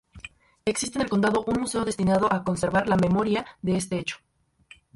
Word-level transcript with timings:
Existe 0.65 0.97
en 0.97 1.03
el 1.03 1.09
condado 1.11 1.43
un 1.45 1.61
museo 1.61 1.85
destinado 1.85 2.33
a 2.33 2.43
conservar 2.43 2.89
la 2.89 2.95
memoria 2.97 3.45
de 3.61 3.77
este 3.77 3.99
hecho. 3.99 4.17